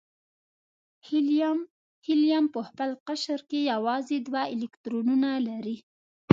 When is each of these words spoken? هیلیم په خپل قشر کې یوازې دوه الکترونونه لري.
هیلیم 2.05 2.43
په 2.53 2.59
خپل 2.67 2.89
قشر 3.07 3.39
کې 3.49 3.59
یوازې 3.73 4.17
دوه 4.27 4.41
الکترونونه 4.53 5.29
لري. 5.47 5.77